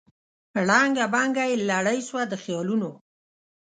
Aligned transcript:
ړنګه 0.67 1.05
بنګه 1.13 1.43
یې 1.49 1.55
لړۍ 1.69 1.99
سوه 2.07 2.23
د 2.31 2.33
خیالونو 2.43 2.91